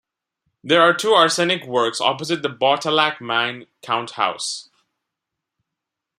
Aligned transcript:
There 0.63 0.81
are 0.81 0.95
two 0.95 1.11
arsenic 1.11 1.63
works 1.63 2.01
opposite 2.01 2.41
the 2.41 2.49
Botallack 2.49 3.21
Mine 3.21 3.67
count 3.83 4.09
house. 4.13 4.67